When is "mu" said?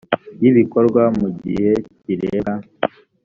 1.19-1.27